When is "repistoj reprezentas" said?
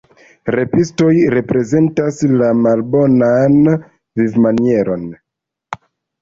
0.53-2.17